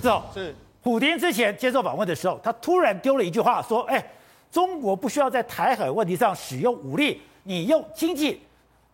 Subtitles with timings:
[0.00, 0.54] 是哦，是。
[0.82, 4.02] 普丁之前接受访问的时候，他突然丢了一句话，说：“哎，
[4.50, 8.40] 中国不需要在台海问题上使用武力，你用经济，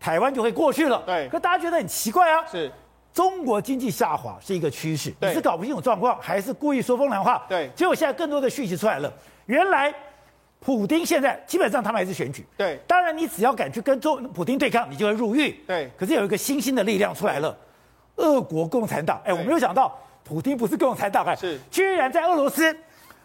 [0.01, 1.29] 台湾就会过去了。”对。
[1.29, 2.71] 可大家觉得很奇怪啊，是。
[3.15, 7.47] 中国经济下滑是一个趋势，你是搞不清楚状况，还是故意说风凉话？
[7.49, 7.71] 对。
[7.77, 9.13] 结果现在更多的讯息出来了，
[9.47, 9.95] 原来
[10.59, 12.45] 普丁现在基本上他们还是选举。
[12.57, 12.81] 对。
[12.85, 15.53] 当然，你只要敢去跟中普丁对抗，你就会入狱。
[15.69, 15.89] 对。
[15.97, 17.57] 可是有一个新兴的力量出来了，
[18.17, 19.23] 俄国共产党。
[19.25, 19.97] 哎，我没有想到。
[20.27, 21.59] 普京不是共产党哎，是。
[21.71, 22.77] 居然在俄罗斯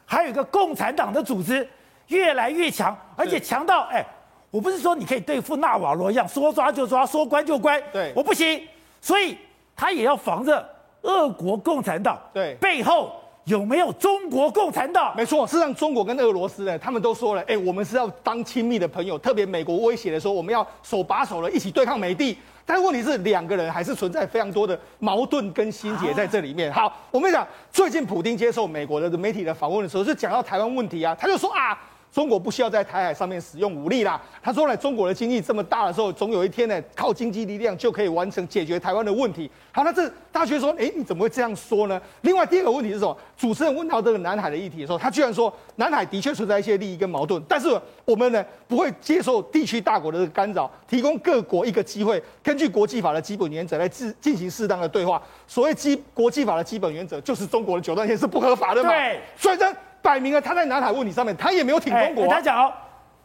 [0.06, 1.68] 还有一个共产党的组织
[2.08, 4.06] 越来越强，而且强到哎，
[4.52, 8.68] 我不是说你可以对付纳瓦罗一样说抓就抓，说关就关，对，我不行，
[9.00, 9.38] 所以
[9.76, 10.68] 他也要防着
[11.02, 13.21] 俄国共产党，对，背后
[13.52, 15.14] 有没有中国共产党？
[15.16, 22.38] 没错，事实上中国跟俄罗斯呢，他们都说了，哎，我们是要当亲密的朋友，特别美国威胁的时候，我们要手把手的一起对抗美帝。
[22.66, 26.72] 但是问题是，两个人还是存在非常多的矛盾跟心结在这里面。
[26.72, 31.78] 好，我们讲最近普丁接受美国的媒体的访问的时候，是讲到台湾问题啊，他就说啊。
[32.12, 34.22] 中国不需要在台海上面使用武力啦。
[34.44, 39.50] 他说呢，中国的经济这么大的时候，总有一天呢，靠经济力量就可以完成解决台湾的问题。
[39.72, 42.02] 好，那这大家觉得说，哎，你怎么会这样说呢？
[42.22, 43.18] 另外第二个问题是什么？
[43.38, 47.70] 主持人问到这个南海的议题的时候，他居然说，南海的确存在一些利益跟矛盾，但是
[48.04, 55.22] 我们呢不会接受地区大国的干扰，提供各国一个机会，根据国际法的基本原则来进进行适当的对话。
[55.48, 58.90] 所谓基国际法的基本原则，就是中国的九段线是不合法的嘛？
[58.90, 59.66] 对，所以呢。
[60.02, 62.36] 摆明了他在南海问题上面，他也没有挺中国、啊。
[62.36, 62.72] 他讲，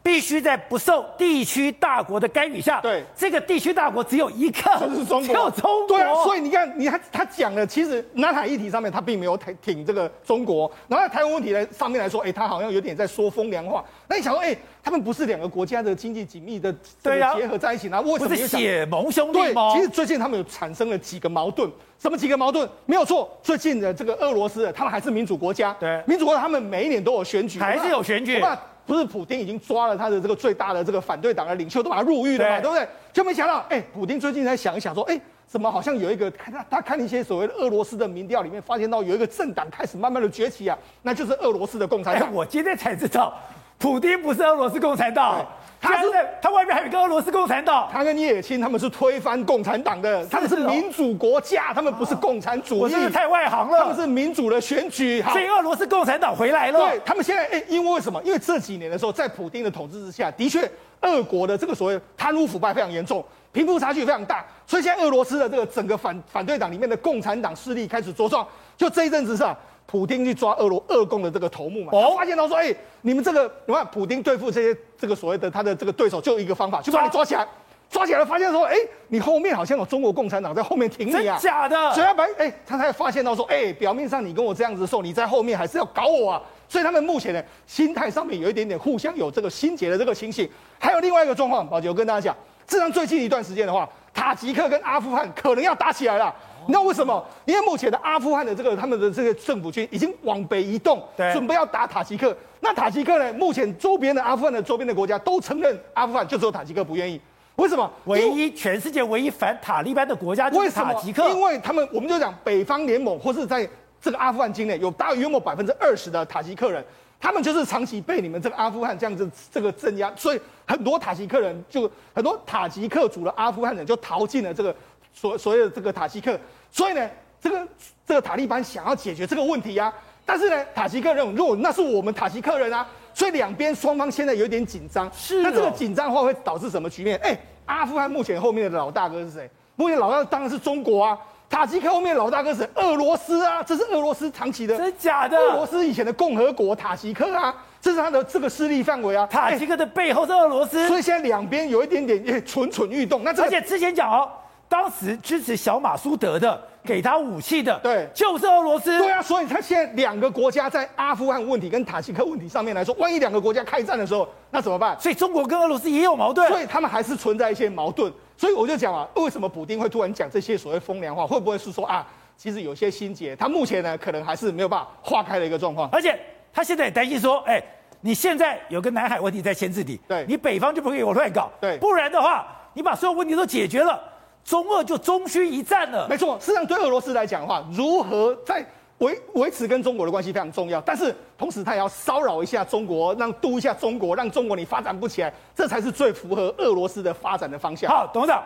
[0.07, 2.79] 必须在不受地区大国的干预下。
[2.79, 5.27] 对，这个地区大国只有一个，就是中国。
[5.27, 5.97] 只有中国。
[5.97, 10.71] 对啊，所以你看，你看他讲的，其实南海议题上面他并没有挺挺这个中国。
[10.87, 13.83] 然后在台湾问题呢上面来说，哎，他好像有点在说风凉话。
[14.07, 19.73] 那你想说，哎，他们不是两个国家的经济紧密的这个结合在一起，那、啊、为什么不是血盟兄弟吗？
[19.73, 21.69] 对，其实最近他们有产生了几个矛盾。
[21.99, 22.69] 什么几个矛盾？
[22.85, 25.75] 没有错，最近的这个俄罗斯，他们还是民主国家。
[25.77, 28.41] 对，民主国家他们每一年都有选举，还是有选举。
[28.87, 32.87] 那不是普京已经抓了他的这个最大的这个反对党的领袖，都把他入狱了嘛，对，对不对？
[33.11, 42.33] 就没想到，哎，普京最近在想一想，说，哎，怎么好像有一个他他看一些所谓的俄罗斯的民调里面，发现到有一个政党开始慢慢的崛起啊，那就是俄罗斯的共产党。
[42.33, 43.33] 我今天才知道，
[43.77, 45.45] 普丁不是俄罗斯共产党。
[45.79, 52.79] 他是在他外面还有一个俄罗斯共产党，他跟叶尔钦他们是推翻共产党的，他们是民主国家，他们不是共产主义。
[52.81, 55.21] 我是太外行了，他们是民主的选举。
[55.31, 56.79] 所以俄罗斯共产党回来了。
[56.79, 58.19] 对，他们现在哎，因为为什么？
[58.23, 60.69] 因为这几年的时候，在普丁的统治之下，的确，
[61.01, 68.45] 俄国的这个所谓贪污腐败非常严重，贫富差距非常大，所以现在俄罗斯的这个整个反反对党里面的共产党势力开始茁壮。
[68.75, 69.55] 就这一阵子上。
[69.87, 72.13] 普丁去抓俄罗俄共的这个头目嘛，哦。
[72.15, 77.47] 发现到说，哎、欸，你们这个，你看普丁对付这些这个所谓的他的这个对手，就一个方法，就把你抓起来，
[77.89, 78.05] 抓。
[78.05, 96.35] 起来了，发现说，哎、欸，你后面好像有中国共产党在后面挺你啊，假的，所以他把，哎、欸，他才发现到说，哎、欸，表面上你跟我这样子的时候，你在后面还是要搞我啊，所以他们目前呢，心态上面有一点点互相有这个心结的这个情形，还有另外一个状况，宝杰，我跟大家讲，自从最近一段时间的话，塔吉克跟阿富汗可能要打起来了。
[96.67, 97.25] 你知道为什么？
[97.45, 102.35] 因为目前的阿富汗的这个他们的这个政府军已经往北移动，对，准备要打塔吉克。
[102.59, 103.33] 那塔吉克呢？
[103.33, 107.19] 目前周边的阿富汗的周边的国家都承认阿富汗，就只有塔吉克不愿意。
[107.55, 107.89] 为什么？
[108.05, 111.27] 唯一全世界唯一反塔利班的国家就是塔吉克。
[111.29, 113.67] 因为他们，我们就讲北方联盟，或是在
[114.01, 116.83] 这个阿富汗境内有大约莫百分之二十的塔吉克人，
[117.19, 124.75] 他们就是长期被你们这个阿富汗这样子这个镇压，所以很多塔吉克人就很多塔吉克族的阿富汗人就逃进了这个
[125.19, 126.39] 所所有的这个塔吉克。
[126.71, 127.09] 所以呢，
[127.41, 127.67] 这个
[128.05, 129.93] 这个塔利班想要解决这个问题呀、啊，
[130.25, 135.09] 但是呢，塔吉克认为，如果那是我们塔吉克人啊，所以两边双方现在有一点紧张。
[135.13, 137.17] 是、哦，那这个紧张的话会导致什么局面？
[137.23, 139.49] 哎，阿富汗目前后面的老大哥是谁？
[139.75, 141.17] 目前老大当然是中国啊。
[141.49, 145.37] 塔吉克后面的老大哥是俄罗斯啊，这是俄罗斯长期的，真假的？
[145.37, 149.25] 俄罗斯以前的共和国塔吉克啊，这是他的这个势力范围啊。
[149.27, 153.23] 塔吉克的背后是俄罗斯，所以现在两边有一点点蠢蠢欲动。
[153.23, 154.29] 那这个、而且之前讲哦。
[154.69, 158.97] 当时支持小马苏德的，给他武器的，对，就是俄罗斯。
[158.97, 164.99] 对啊，所以他现在两个国家在阿富汗问题跟塔吉克问题上面来说，万一两个国家开战的时候，那怎么办？
[164.99, 168.11] 所以中国跟俄罗斯也有矛盾，所以他们还是存在一些矛盾。
[168.35, 171.25] 所以我就讲啊，为什么普丁会突然讲这些所谓风凉话？
[171.25, 172.05] 会不会是说啊，
[172.35, 175.89] 其实有些心结，他目前呢可能还是没有办法化开的一个状况。
[175.91, 176.19] 而且
[176.53, 177.61] 他现在也担心说，哎，
[178.01, 183.99] 你现在有个南海问题在牵制你，对，你北方就不可以给我乱搞，对，不然的话，你把所有问题都解决了。
[184.47, 186.07] 中俄就终须一战了。
[186.07, 188.65] 没错，事实上对俄罗斯来讲的话，如何在
[188.99, 190.79] 维维持跟中国的关系非常重要。
[190.79, 197.91] 但是同时，他也要骚扰一下中国，让督一下中国，让中国你发展不起来，这才是最符合俄罗斯的发展的方向。
[197.91, 198.41] 好，董事长，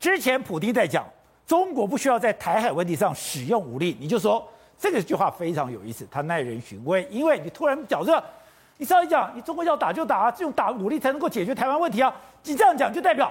[0.00, 1.04] 之前普京在讲
[1.46, 4.42] 中国不需要在台海问题上使用武力，你就说
[4.78, 8.24] 这个句话非常有意思，它耐人寻味，因为你突然讲这，
[8.78, 12.10] 你稍微讲，你中国要打就打啊，用打武力才能够解决台湾问题啊，
[12.44, 13.30] 你这样讲就代表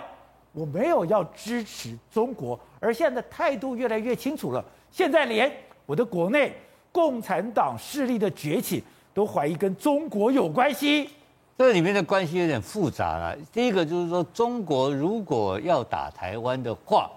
[0.53, 4.63] 我没有要支持中国，而现在的态度越来越清楚了。
[4.91, 5.51] 现在连
[5.85, 6.55] 我的国内
[6.91, 8.83] 共产党势力的崛起
[9.13, 11.09] 都怀疑跟中国有关系，
[11.57, 13.35] 这里面的关系有点复杂了。
[13.51, 17.09] 第一个就是说，中国如果要打台湾的话，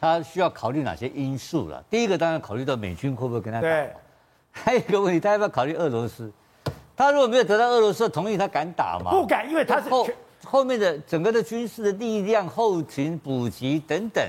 [0.00, 1.84] 他需要考虑哪些因素了？
[1.90, 3.68] 第一个当然考虑到美军会不会跟他打。
[3.68, 3.90] 对。
[4.50, 6.32] 还有一个问题，他要不要考虑俄罗斯？
[6.96, 9.10] 他如果没有得到俄罗斯的同意，他敢打吗？
[9.10, 9.88] 不敢，因为他是
[10.50, 14.24] 后后面的整个的军事的力量、后勤补给等等，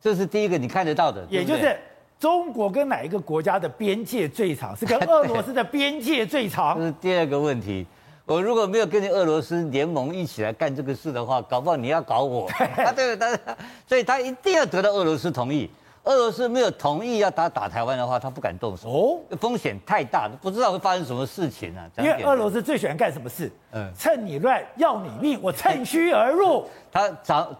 [0.00, 1.24] 这是第一个你看得到的。
[1.28, 1.78] 也就是
[2.18, 4.74] 中国跟哪一个国家的边界最长？
[4.74, 6.76] 是跟俄罗斯的边界最长？
[6.80, 7.86] 这是第二个问题。
[8.26, 12.46] 我如果没有跟你俄罗斯联盟一起来干这个事的话，搞不好你要搞我。
[12.76, 13.40] 啊，对，但是，
[13.88, 15.68] 所以他一定要得到俄罗斯同意。
[16.04, 18.88] 俄罗斯没有同意要打打台湾的话，他不敢动手。
[18.88, 21.88] 哦，风险太大了，不知道会发生什么事情啊。
[21.98, 23.50] 因为俄罗斯最喜欢干什么事？
[23.72, 26.66] 嗯，趁你乱要你命，我趁虚而入。
[26.90, 27.54] 他早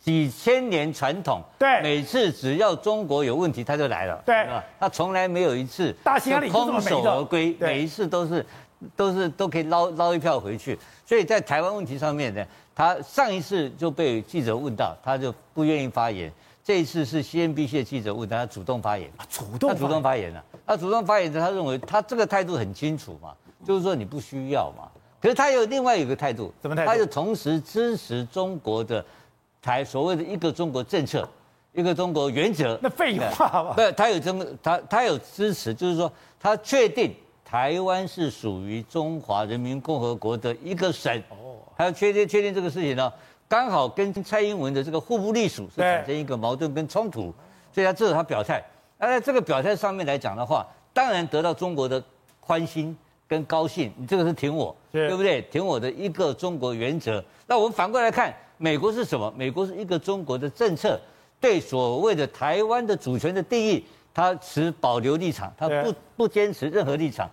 [0.00, 4.20] 几千年传统，对，每次只要中国有问题，他就来了。
[4.26, 4.46] 对，
[4.78, 8.44] 他从来没有一次大兴安岭空手而归，每一次都是。
[8.96, 12.44] 都是都可以捞捞一票回去，所以在台湾问题上面呢，
[12.74, 16.30] 他上一次就被记者问到，他就不愿意发言。
[16.64, 20.42] 这一次是 CNBC 的记者问他，他主动发言，主动他主动发言了。
[20.66, 23.34] 他主动发言的，他认为他这个态度很清楚嘛，
[23.66, 24.88] 就是说你不需要嘛。
[25.20, 26.90] 可是他有另外一个态度，什么态度？
[26.90, 29.04] 他就同时支持中国的
[29.60, 31.28] 台所谓的一个中国政策，
[31.74, 32.78] 一个中国原则。
[32.82, 33.74] 那废话吧？
[33.76, 36.10] 不，他有这么他他有支持，就是说
[36.40, 37.14] 他确定。
[37.46, 43.12] 台湾是属于中华人民共和国的一个省，哦，还要确定确定这个事情呢，
[43.48, 47.32] 刚好跟蔡英文的这个互不隶属是产生一个矛盾跟冲突，
[47.72, 48.64] 所以他这是他表态。
[48.98, 52.02] 那在这个表态上面来讲的话，当然得到中国的
[52.40, 52.96] 欢心
[53.28, 55.42] 跟高兴，你这个是挺我，对不对？
[55.42, 57.22] 挺我的一个中国原则。
[57.46, 59.32] 那我们反过来看，美国是什么？
[59.36, 60.98] 美国是一个中国的政策，
[61.40, 67.30] 对所谓的台湾的主权的定义，他持保留立场，他不不坚持任何立场。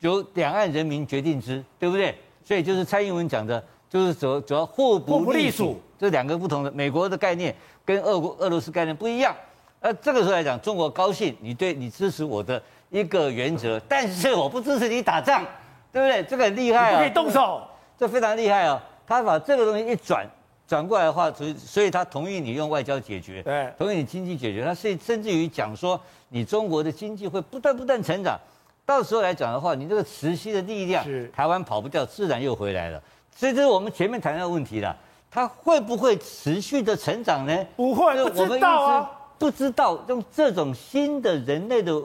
[0.00, 2.14] 由两岸人民决定之，对不对？
[2.44, 7.54] 所以就是蔡英文讲的，就是主主要互不隶属，这两个不同的美国的概念
[7.84, 9.32] 跟俄国俄罗斯概念不一样。
[9.80, 12.60] 那这个时候来讲，中国高兴，你对你支持我的
[12.90, 15.44] 一个原则，但是我不支持你打仗，
[15.92, 16.24] 对不对？
[16.24, 17.62] 这个很厉害啊，可以动手，
[17.96, 18.82] 这非常厉害啊。
[19.06, 20.26] 他把这个东西一转
[20.66, 26.00] 转过来的话，所以所以他同意你用外交解决，对，同意你经济解决，他甚甚至于讲说，
[26.30, 28.36] 你中国的经济会不断不断成长。
[28.84, 33.00] 到时候来讲的话，你这个磁吸的力量，台湾跑不掉，自然又回来了。
[33.34, 34.96] 所以这是我们前面谈到的问题了，
[35.30, 37.66] 它会不会持续的成长呢？
[37.76, 42.02] 不会，不知道啊，不知道用这种新的人类的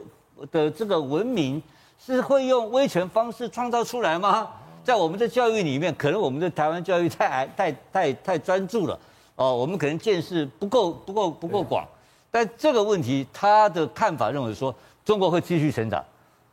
[0.50, 1.62] 的这个文明，
[1.98, 4.48] 是会用威权方式创造出来吗？
[4.82, 8.98] 在我们的教育里面，可能我们的台湾教育太矮、太太太专注了
[9.36, 11.86] 哦，我们可能见识不够、不够、不够广。
[12.30, 14.74] 但这个问题，他的看法认为说，
[15.04, 16.04] 中国会继续成长。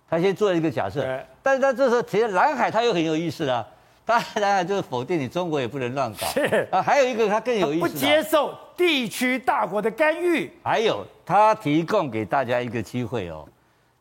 [0.10, 1.04] 他先做了一个假设，
[1.42, 3.66] 但是他这时候提到南海，他又很有意思啊。
[4.08, 6.26] 他当然就是否定你中国也不能乱搞。
[6.28, 10.50] 是啊，还有一个他更有意思，不接受地区大国的干预。
[10.64, 13.46] 还有他提供给大家一个机会哦，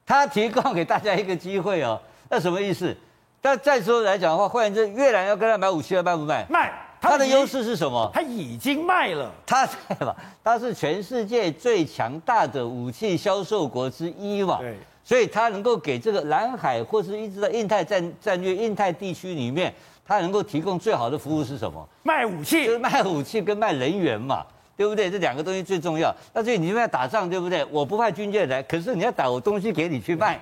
[0.07, 2.01] 他提供给大家一个机会哦，
[2.31, 2.97] 那什么意思？
[3.41, 6.47] 但再说来讲的话，换言之，越南要跟他买武器，要卖不卖？
[6.49, 6.73] 卖。
[7.01, 8.11] 他的优势是什么？
[8.13, 9.31] 他已经卖了。
[9.45, 10.17] 他在吧？
[10.43, 14.59] 他是全世界最强大的武器销售国之一嘛。
[14.59, 14.77] 对。
[15.05, 19.73] 所以他能够给这个南海或是一直在印太战战略、印太地区里面，
[20.07, 21.87] 它能够提供最好的服务是什么？
[22.03, 24.47] 卖武器，就是卖武器跟卖人员嘛，
[24.77, 25.11] 对不对？
[25.11, 26.15] 这两个东西最重要。
[26.33, 27.65] 那所以你们要打仗，对不对？
[27.71, 30.41] 我不派军舰来，可是你要打，我东西给你去卖。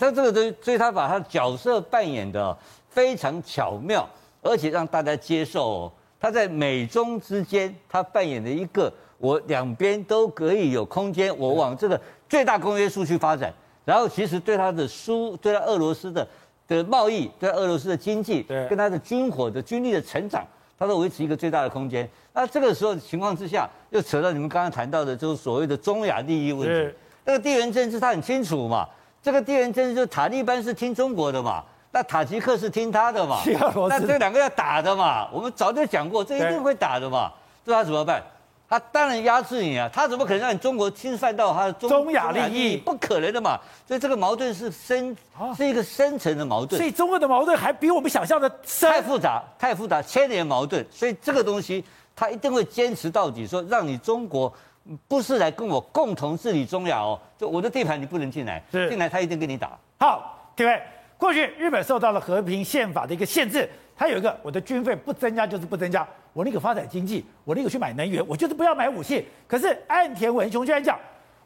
[0.00, 2.56] 他这个东西，所以他把他角色扮演的
[2.88, 4.08] 非常巧妙，
[4.40, 5.92] 而且让大家接受哦。
[6.18, 13.52] 他在美中之间，他扮演了一个我两边都可以有空间，我往这个最大公约数去发展。
[13.84, 16.26] 然后其实对他的输，对他俄罗斯的
[16.68, 20.44] 的贸易，对俄罗斯的经济，对，跟他的军火的军力的成长，
[20.78, 22.08] 他都维持一个最大的空间。
[22.32, 26.94] 那这个时候的情况之下，又扯到你们刚刚谈到的，就是所谓的中亚利益问题。
[27.24, 28.88] 那个地缘政治他很清楚嘛，
[29.22, 33.40] 这个地缘政治就塔利班是听中国的嘛，那塔吉克是听他的嘛，
[33.88, 37.30] 那这两个要打的嘛，我们早就讲过，这一定会打的嘛，
[37.64, 38.22] 这他怎么办？
[38.72, 39.86] 他当然压制你啊！
[39.92, 42.78] 他怎么可能让你中国侵犯到他的中中亚利益？
[42.78, 43.60] 不可能的嘛！
[43.86, 45.14] 所以这个矛盾是深，
[45.54, 46.80] 是一个深层的矛盾。
[46.80, 50.82] 所以中国的矛盾还比我们想象的深，太复杂，太复杂，千年矛盾。
[50.90, 51.84] 所以这个东西
[52.16, 54.50] 他一定会坚持到底，说让你中国
[55.06, 59.78] 不是来跟我共同治理中亚哦，就我的地盘你不能进来，是进来他一定跟你打。
[59.98, 60.80] 好，各位，
[61.18, 69.26] 过去日本受到了和平宪法的一个限制，它有一个我的军费不增加就是不增加，我那个发展经济，我那个去买能源，我就是不要买武器。
[69.46, 70.98] 可是岸田文雄居然讲，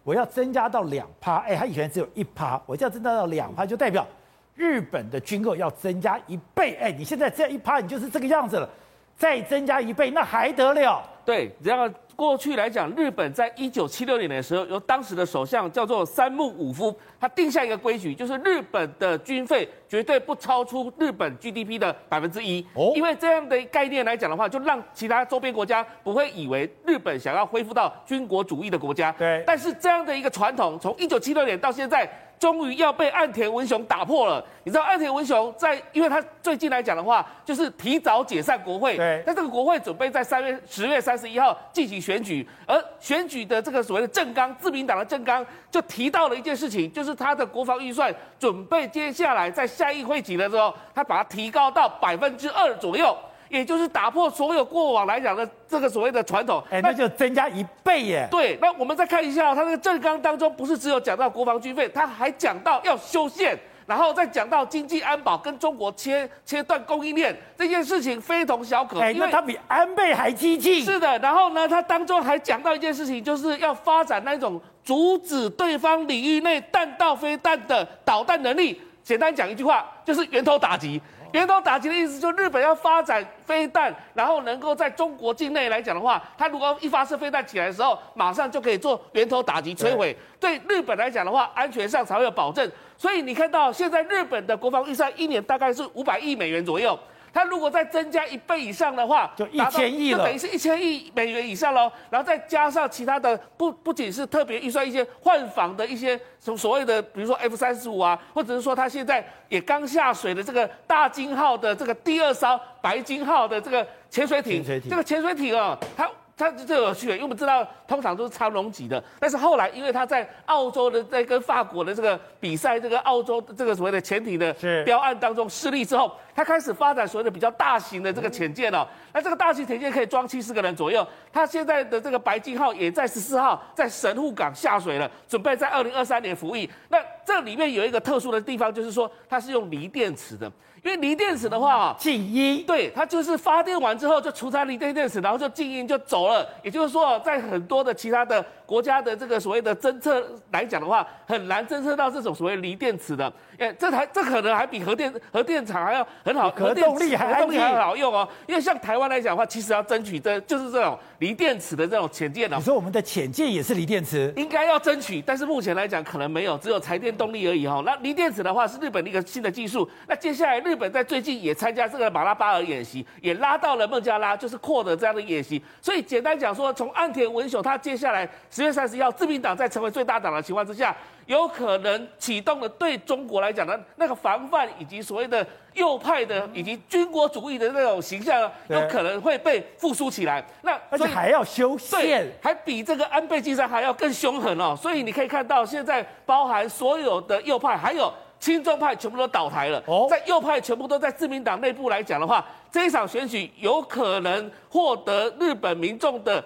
[0.03, 4.07] 我要增加到两趴，哎，他以前只有一趴，我就要增加到两趴，就代表
[4.55, 8.69] 日本的军购要增加一倍，哎，你现在这一趴，你就是这个样子了，
[9.17, 11.03] 再增加一倍，那还得了？
[11.25, 11.89] 对，然后。
[12.17, 22.67] 过去来讲，日本在一九七六年的时候，由当时的首相叫做三木武夫，他定下一个规矩，就是日本的军费绝对不超出日本 GDP 的百分之一。
[22.75, 29.13] 哦，因为这样的概念来讲的话，就让其他周边国家不会以为日本想要恢复到军国主义的国家。
[29.13, 32.11] 对，但是这样的一个传统，从一九七六年到现在。
[32.39, 34.45] 终于要被岸田文雄打破了。
[34.63, 38.95] 你知道岸田文雄在，因为他最近来讲的话，就是提早解散国会。
[38.95, 39.23] 对。
[39.27, 53.17] 那这个国会准备在三月十月三十一号进行选举，而选举的这个所谓的政纲，自民党的政纲就提到了一件事情，就是他的国防预算准备接下来在下议会期的时候，他把它提高到百分之二左右。
[53.49, 58.27] 也就是打破所有过往来讲的这个所谓的传统，哎，那就增加一倍耶。
[58.29, 69.01] 对，那我们再看一下，他那个政纲当中不是只有讲到国防军费，他还讲到要修宪，然后再讲到经济安保跟中国切切断供应链这件事情非同小可。
[69.01, 70.85] 哎，因为他比安倍还激进。
[70.85, 78.81] 是的，然后呢，他当中还讲到一件事情，就是要发展那种阻止对方领域内弹道飞弹的导弹能力。
[79.07, 81.01] 简单讲一句话，就是源头打击。
[81.33, 90.17] 源头打击的意思，就是日本要发展飞弹，然后能够在中国境内来讲的话，它如果一发射飞弹起来的时候，马上就可以做源头打击摧毁。
[90.41, 92.69] 对日本来讲的话，安全上才会有保证。
[92.97, 96.99] 所以你看到现在日本的国防预算一年大概是五百亿美元左右。
[97.37, 101.93] 它如果再增加一倍以上的话，就一千亿了，就等于是一千亿美元以上喽。
[102.09, 116.09] 然后再加上其他的，不不仅是特别预算一些换防的一些所所谓的，比如说 F 三十五啊，或者是说它现在也刚下水的这个大金号的这个第二艘白金号的这个潜水艇，这个潜水艇啊，它。
[116.39, 128.87] 它这有趣，因为我们知道通常都是长荣级的，但是后来因为他在澳洲的在跟法国的这个比赛，这个澳洲这个所谓的潜艇的标案当中失利之后，他开始发展所谓的比较大型的这个潜舰哦。
[129.15, 136.69] 那这个大型潜舰可以装七十个人左右，它现在的这个白金号也在十四号在神户港下水了，准备在二零二三年服役。
[136.91, 140.53] 那这里面有一个特殊的地方，就是说它是用锂电池的。
[140.85, 146.49] 因为锂电池的话啊，静音，对，它就是发电完之后就除开锂电电池，然后就静音就走了。
[146.63, 153.33] 也就是说，在很多的其他的国家的这个所谓的侦测来讲的话，很难侦测到这种所谓锂电池的。
[153.59, 158.29] 哎，这台这可能还比核电核电厂还要很好，核动力还核动力还很好用哦。
[158.47, 162.57] 因为像台湾来讲的话，其实要争取这就是这种锂电池的这种潜舰哦。
[162.59, 164.33] 你说我们的潜舰也是锂电池？
[164.37, 167.83] 应该要争取，但是目前来讲可能没有，只有柴电动力而已哈。
[167.87, 169.89] 那锂电池的话是日本的一个新的技术。
[170.07, 175.63] 那接下来日本在最近也参加这个马拉巴尔演习，也拉到了孟加拉，就是扩的这样的演习。
[175.81, 180.97] 所以简单讲说，从岸田文雄他接下来十月三十一号，自民党在成为最大党的情况之下。
[181.27, 190.43] 有可能启动了对中国来讲的那个防范，以及所谓的右派的以及军国主义的那种形象，有可能会被复苏起来。
[190.63, 194.75] 那而且还要修宪，还比这个安倍晋三还要更凶狠哦。
[194.75, 198.11] 所以你可以看到，现在包含所有的右派，还有
[198.41, 199.83] 亲中派，全部都倒台了。
[199.87, 206.43] 哦，在右派全部都在自民党内部来讲的话，这一场选举有可能获得日本民众的。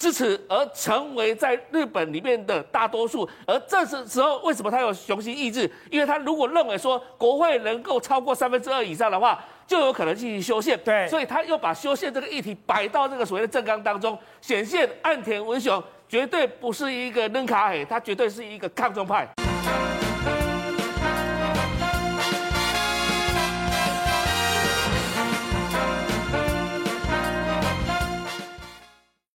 [0.00, 5.70] 支持而成为在日本里面的大多数，而这时时候为什么他有雄心意志？
[5.90, 10.80] 因为他如果认为说国会能够超过三分之二以上的话，就有可能进行修宪。
[10.82, 19.28] 对，所以他又把修宪这个议题摆到这个所谓的政纲当中，显现岸田文雄绝对不是一个扔卡黑，他绝对是一个抗中派。